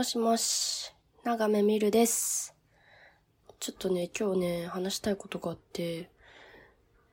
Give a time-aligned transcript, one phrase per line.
[0.00, 2.54] もしもし、長めみるです。
[3.58, 6.08] ちょっとね、今日ね、話したいことがあって、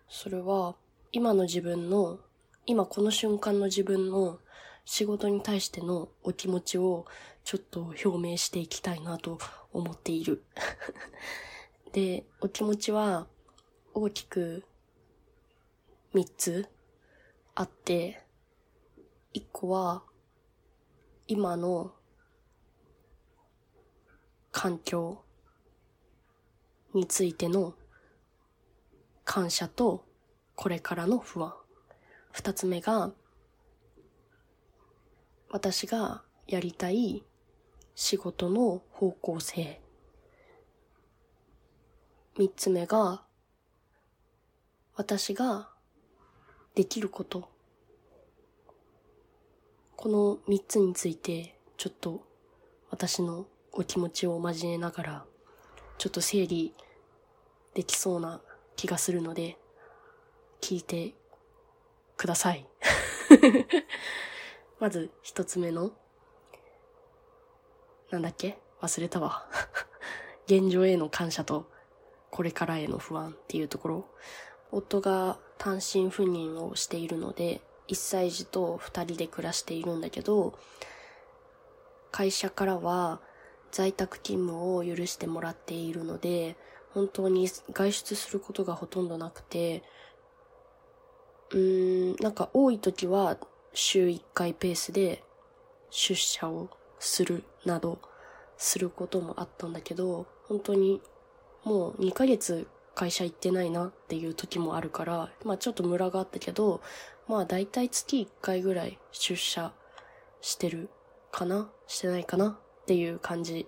[0.07, 0.77] それは、
[1.11, 2.19] 今の自分の、
[2.65, 4.39] 今この瞬間の自分の
[4.85, 7.05] 仕事に対してのお気持ちを
[7.43, 9.38] ちょっと表明していきたいなと
[9.74, 10.46] 思っている。
[11.92, 13.28] で、お気持ちは
[13.94, 14.64] 大きく
[16.14, 16.70] 3つ
[17.54, 18.24] あって、
[19.34, 20.04] 1個は
[21.28, 21.96] 今の
[24.60, 25.23] 環境
[26.95, 27.76] についての
[29.23, 30.04] 感謝と
[30.55, 31.54] これからの不安。
[32.31, 33.12] 二つ目が
[35.52, 37.23] 私がやりたい
[37.94, 39.80] 仕事の方向性。
[42.39, 43.22] 三つ目が
[44.95, 45.70] 私が
[46.73, 47.48] できること。
[49.95, 52.26] この三つについてちょっと
[52.89, 53.45] 私の
[53.80, 55.26] お気持ちを交えながら
[55.99, 56.73] ちょっと整理
[57.75, 58.42] できそうな
[58.75, 59.56] 気がするので
[60.61, 61.14] 聞いて
[62.17, 62.67] ください。
[64.80, 65.92] まず一つ目の
[68.09, 68.58] なんだっけ？
[68.81, 69.48] 忘れたわ。
[70.48, 71.70] 現状への感謝と
[72.31, 74.05] これからへの不安っていうところ。
[74.72, 80.58] 夫が単身赴任をしているので、1歳児と2人で暮らしているんだけど、
[82.11, 83.22] 会社からは
[83.72, 86.56] 在宅勤務を許してもらっているので、
[86.94, 89.84] 本当に外出することがほとんどなくて、
[91.52, 93.38] うーん、なんか多い時は
[93.73, 95.23] 週1回ペースで
[95.90, 98.00] 出社をするなど
[98.58, 101.02] することもあったんだけど、本当に
[101.64, 106.82] もう2ヶ月会社行ってないなっていう時もあるから、まあちょっとムラがあったけど、
[107.28, 109.72] まあ大体月1回ぐらい出社
[110.42, 110.90] してる
[111.32, 113.67] かなしてないかなっていう感じ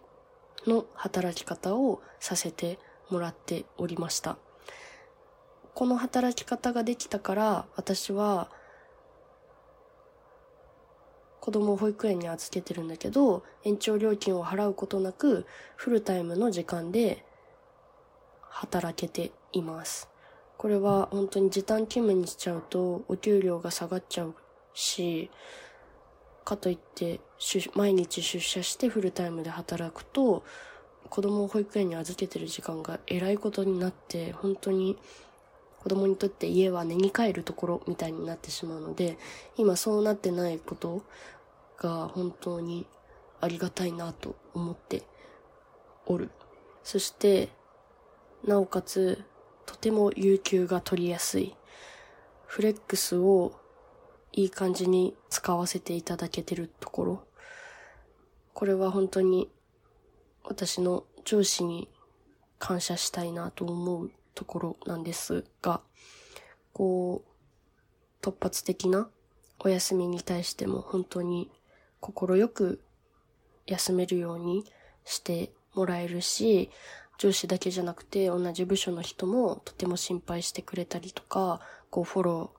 [0.66, 4.38] の働き方をさせてもらっておりました。
[5.74, 8.50] この働き方ができたから、私は
[11.42, 17.26] 子供を保育園に預けてるんだけど、延長料金を払うことなく、フルタイムの時間で
[18.44, 20.08] 働けています。
[20.56, 24.34] これは本当に時短勤務にしちゃうとお給料が下がっちゃう
[24.74, 25.30] し、
[26.50, 27.20] かといって
[27.76, 30.44] 毎日出社してフルタイムで働くと
[31.10, 34.98] 子供を保育園に預けてる時間がえらいことになって本当に
[35.80, 39.18] 子供にとって家は寝に帰るところみたいになってしまうので
[39.58, 41.04] 今そうなってないこと
[41.78, 42.88] が本当に
[43.42, 45.04] ありがたいなと思って
[46.08, 46.32] おる。
[46.84, 47.50] そして
[48.44, 49.24] なおかつ
[49.68, 51.56] とても有給が取りやすい。
[52.48, 53.54] フレックスを
[54.34, 57.24] いい感じに使わせていただけてるところ。
[58.54, 59.50] これは本当に
[60.44, 61.90] 私の上司に
[62.58, 65.82] 感謝したいなと思うところなんですが、
[66.74, 69.10] こう、突発的な
[69.60, 71.50] お休みに対しても本当に
[72.00, 72.82] 心よく
[73.66, 74.66] 休めるように
[75.06, 76.70] してもらえるし、
[77.18, 82.59] 上司だけじゃなくて同じ部署の人もとても心配してくれたりとか、こうフォロー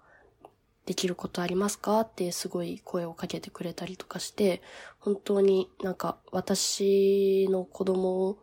[0.90, 2.00] できることありますか？
[2.00, 4.60] ってすごい声をかけてくれたりとかして、
[4.98, 8.38] 本当になんか私の子供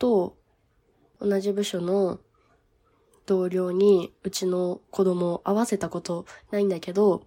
[0.00, 0.36] と
[1.20, 2.18] 同じ部署の
[3.24, 7.22] 同僚にうちの子供を会わせたことないんだけど、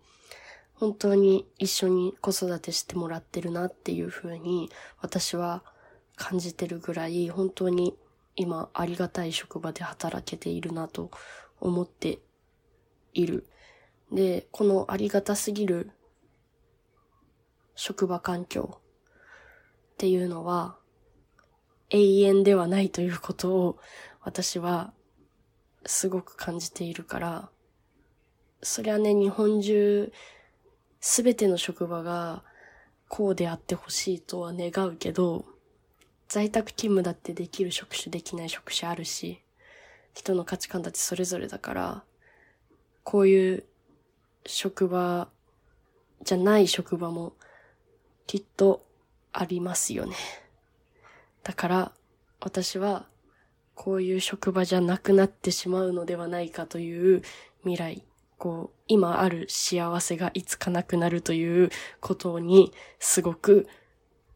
[0.74, 4.70] 本当に一緒に子育てしてもらってるなっていう風に
[5.00, 5.64] 私は
[6.18, 7.96] 感じてるぐらい本当に
[8.36, 11.12] 今ありがたい職場で働けているなと
[11.62, 12.20] 思って
[13.14, 13.46] いる。
[14.12, 15.92] で、このありがたすぎる
[17.76, 18.82] 職場環境っ
[19.98, 20.78] ていうのは
[21.90, 23.78] 永遠ではないということを
[24.22, 24.94] 私は
[25.86, 27.50] すごく感じているから、
[28.62, 30.12] そりゃね、日本中
[31.00, 32.44] すべての職場が
[33.08, 35.46] こうであってほしいとは願うけど、
[36.28, 39.42] 在宅勤務だってできる職種できない職種あるし、
[40.14, 42.04] 人の価値観だってそれぞれだから、
[43.04, 43.66] こういう
[44.46, 45.30] 職場
[46.24, 47.34] じゃない職場も
[48.28, 48.86] きっと
[49.34, 50.16] ありますよね。
[51.44, 51.92] だから
[52.40, 53.08] 私は
[53.76, 57.22] こういう職場じゃなくなってしまうのではないかという
[57.62, 58.04] 未来、
[58.38, 63.68] こう今ある幸せがいつかなくなるということにすごく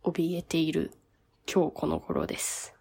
[0.04, 0.92] 怯えている
[1.52, 2.74] 今日この頃です。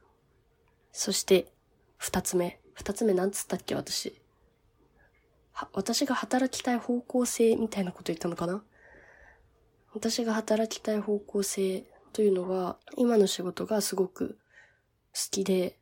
[0.92, 1.52] そして
[1.96, 2.60] 二つ目。
[2.74, 4.20] 二つ目なんつったっけ私。
[5.72, 8.62] 私が働きたい方向性みたいなこと言ったのかな？
[9.92, 14.38] 私が働きたい方向性というのは、今の仕事がすごく
[15.14, 15.78] 好きで、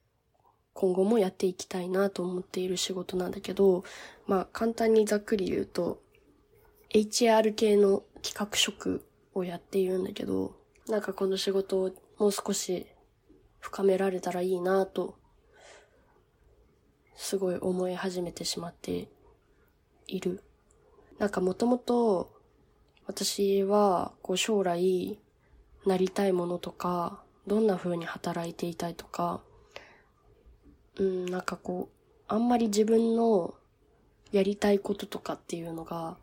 [0.74, 3.84] 今後もやっていきたいなと思っている仕事なんだけど、
[4.26, 6.02] まあ簡単にざっくり言うと、
[6.90, 10.54] HR 系の企画職をやっているんだけど、
[10.88, 12.86] なんかこの仕事をもう少し
[13.60, 15.16] 深められたらいいなと、
[17.14, 19.08] すごい思い始めてしまって
[20.16, 20.42] いる。
[21.18, 22.32] なんかもともと
[23.06, 25.18] 私はこう将来
[25.86, 29.40] なりたいものとか、どんな風に働いていたいとか、
[30.96, 31.94] うん、なんかこう、
[32.28, 33.54] あんまり自分の
[34.30, 36.16] やりたいこととかっていうのが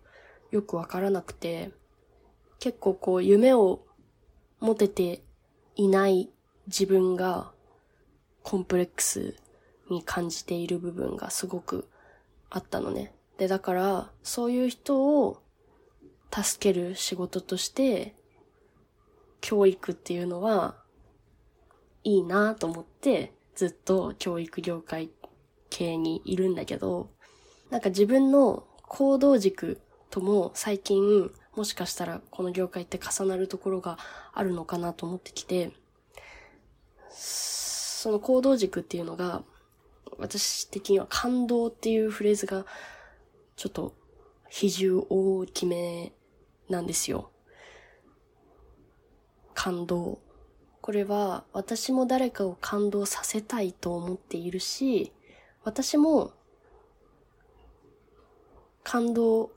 [0.51, 1.71] よくわからなくて、
[2.59, 3.81] 結構こう夢を
[4.59, 5.21] 持てて
[5.75, 6.29] いない
[6.67, 7.51] 自分が
[8.43, 9.35] コンプレックス
[9.89, 11.87] に感じている部分がすごく
[12.49, 13.13] あったのね。
[13.39, 15.41] で、だからそういう人を
[16.31, 18.13] 助ける仕事として
[19.41, 20.75] 教育っていうのは
[22.03, 25.09] いいなと思ってずっと教育業界
[25.69, 27.09] 系にいるんだけど、
[27.69, 33.97] なんか自分の行動軸とも最近もしかしたらこの業界って重なるところが
[34.33, 35.71] あるのかなと思ってきて、
[37.09, 39.43] その行動軸っていうのが
[40.17, 42.65] 私的には感動っていうフレーズが
[43.59, 43.93] ちょっと
[44.49, 46.13] 比重大きめ
[46.69, 47.29] なんですよ。
[49.53, 50.19] 感動。
[50.79, 55.11] これは私も誰かを感動させたいと思っているし、
[55.65, 56.31] 私も
[58.83, 59.51] 感動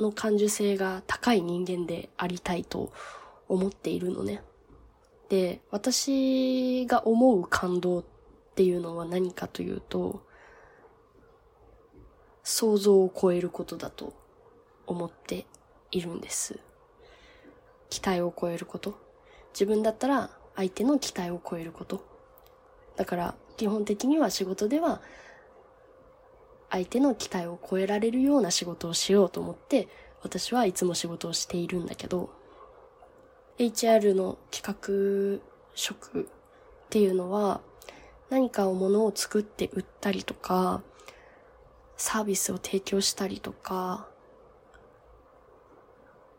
[0.00, 2.92] の感受性が高い人間でありたいと
[3.48, 4.42] 思っているのね。
[5.28, 8.04] で、私が思う感動っ
[8.56, 10.28] ていうのは何かというと、
[12.50, 14.12] 想像を超えることだと
[14.84, 15.46] 思って
[15.92, 16.58] いるんです。
[17.90, 18.98] 期待を超えること。
[19.54, 22.04] 自分だったら相手の期待を超えること。
[22.96, 25.00] だから基本的には仕事では
[26.70, 29.88] 相手の期待を超えられるような仕事をしようと思って
[30.22, 32.30] 私はいつも仕事をしているんだけど
[33.58, 35.40] HR の企画
[35.74, 36.24] 職っ
[36.90, 37.60] ていうのは
[38.28, 40.82] 何かをものを作って売ったりとか
[42.00, 44.08] サービスを提供したりとか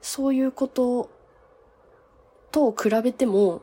[0.01, 1.11] そういうこと
[2.51, 3.61] と比べても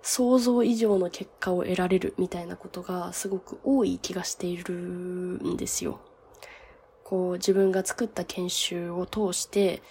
[0.00, 5.98] 想像以上の結果を得られるみたいなことがすごく多い気がしているんですよ。
[7.02, 9.82] こう自分が作った研修を通して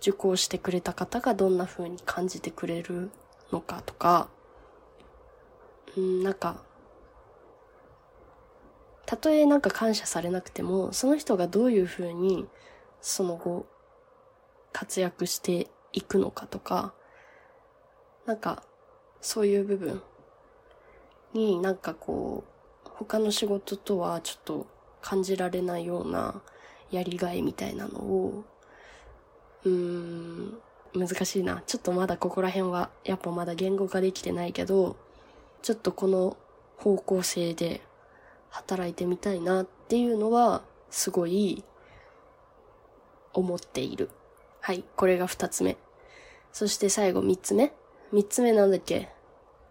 [0.00, 3.10] 受講してくれた方がどんな風に感じてくれる
[3.50, 4.28] のかとか、
[5.96, 6.62] うん、なんか、
[9.06, 12.46] たとえなんか感謝されなくても、その人がどういう風に
[13.00, 13.66] その後
[14.72, 16.92] 活躍していくのかとか、
[18.26, 18.62] なんか、
[19.20, 20.02] そういう部分
[21.32, 22.44] になんかこ
[22.84, 24.66] う、他の仕事とはちょっと
[25.00, 26.42] 感じられないような
[26.90, 28.44] やりがいみたいなのを、
[29.64, 30.58] うーん、
[30.94, 31.62] 難しいな。
[31.66, 34.96] ちょっとまだここら辺は、やっぱまだ言語化できてないけど、
[35.62, 36.36] ちょっとこの
[36.76, 37.80] 方向性で
[38.50, 41.64] 働いてみたいなっていうのは、すごい
[43.32, 44.10] 思っている。
[44.60, 45.76] はい、これが二つ目。
[46.52, 47.72] そして最後三つ目。
[48.12, 49.08] 三つ目なんだっけ？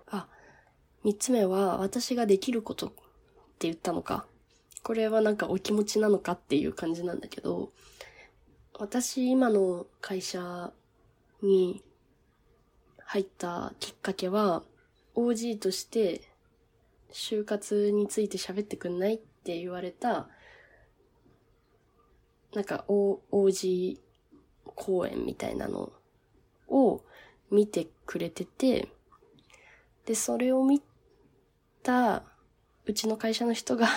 [0.08, 0.28] あ、
[1.04, 2.96] 三つ目は私ができることって
[3.62, 4.26] 言ったのか。
[4.84, 7.72] これはなんかお気持ちなのかっていう感じなんだけど、
[8.78, 10.72] 私今の会社
[11.42, 11.82] に
[13.00, 14.64] 入ったきっかけは、
[15.16, 16.22] OG として
[17.16, 20.28] 就活について喋ってくんないって言われた、
[22.54, 24.00] なんか OG
[24.66, 25.94] 公演みたいなの
[26.68, 27.02] を
[27.50, 28.90] 見てくれてて、
[30.06, 30.82] で、それを見
[31.84, 32.24] た、
[32.86, 33.88] うちの会社の人が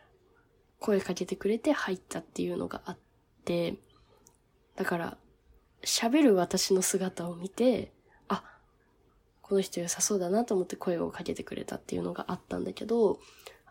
[0.80, 2.98] 声かけてくれて入ったっていうのがあっ
[3.44, 3.76] て、
[4.76, 5.18] だから、
[5.82, 7.92] 喋る私の姿を見て、
[9.50, 13.18] この人良さそうだなと思って声をかけてくれたっていうのがあったんだけど、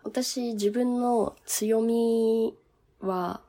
[0.03, 2.53] 私自分の強み
[3.00, 3.39] は、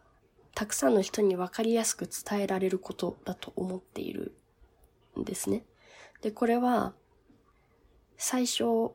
[0.55, 4.37] たくさんの人に分かりやすく伝えられることだと思っている
[5.19, 5.65] んですね。
[6.23, 6.95] で、これは、
[8.17, 8.93] 最初、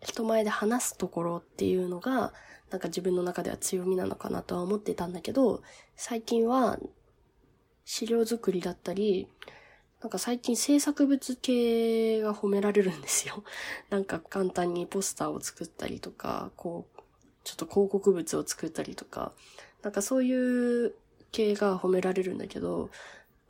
[0.00, 2.32] 人前で話すところっていうのが、
[2.70, 5.64] なんか自分の中では強みなのかなとは思ってたんだけど、
[5.96, 6.78] 最近は
[7.84, 9.26] 資料作りだったり、
[10.02, 13.44] なんか最近制作物系が褒められるんですよ。
[13.88, 17.00] なんか簡単にポスターを作ったりとか、こう、
[17.44, 19.32] ちょっと広告物を作ったりとか、
[19.82, 20.94] なんかそういう
[21.30, 22.90] 系が褒められるんだけど、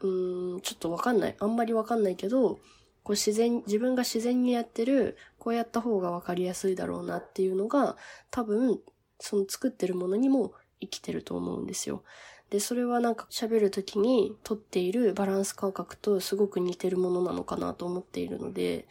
[0.00, 1.36] うーん、ちょっとわかんない。
[1.38, 2.60] あんまりわかんないけど、
[3.02, 7.96] こう自然、自分が自然にやってる、こうやった方がわかりやすいだろうなっていうのが、
[8.30, 8.78] 多分、
[9.20, 12.04] その作ってるものにも生きてると思うんですよ。
[12.52, 18.86] で、それはなんか喋るときにとっているバランス感覚とすごく似てるものなのかなと思っているので、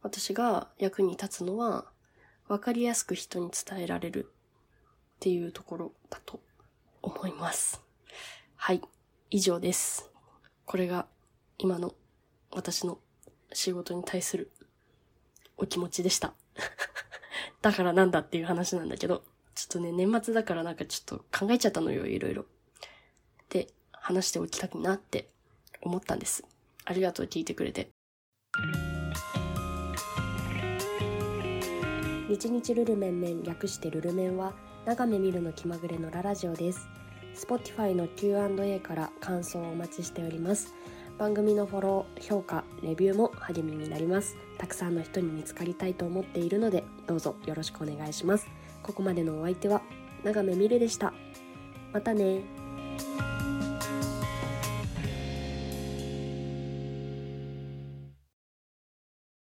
[0.00, 1.86] 私が役に立つのは、
[2.46, 6.38] わかりやすく人に伝えられるっていうところだと
[7.02, 7.82] 思います。
[8.54, 8.80] はい。
[9.30, 10.08] 以上です。
[10.64, 11.08] これが
[11.58, 11.96] 今の
[12.52, 13.00] 私の
[13.52, 14.52] 仕事に対する
[15.56, 16.32] お気持ちでした。
[17.60, 22.44] だからなんだっていう話なんだけど、ょっとね、年末だからなんかちょっと考えちゃったのよ、いろいろ。
[23.48, 25.28] で、話しておきたくなって
[25.80, 26.44] 思ったんです。
[26.84, 27.88] ありがとう、聞いてくれて。
[32.28, 36.88] 日日ルルメンメン略してルルメンは、長め見るの気まぐれのララジオです。
[37.34, 40.74] Spotify の Q&A から感想をお待ちしております。
[41.18, 44.36] 番組のフォロー、評価、レビューも励みになります。
[44.58, 48.48] たくさんの人に見つかりたいと思っているので、どうぞよろしくお願いします。
[48.82, 49.82] ここまでのお相手は、
[50.24, 51.12] 長めみるでした。
[51.92, 52.40] またね